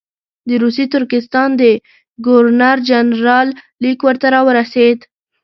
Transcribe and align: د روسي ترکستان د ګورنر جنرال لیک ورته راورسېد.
د 0.47 0.49
روسي 0.63 0.85
ترکستان 0.93 1.49
د 1.61 1.63
ګورنر 2.25 2.77
جنرال 2.89 3.47
لیک 3.81 3.99
ورته 4.07 4.27
راورسېد. 4.33 4.99